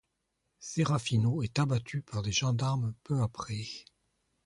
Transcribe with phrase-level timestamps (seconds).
[0.57, 3.67] Serafino est abattu par des gendarmes peu après.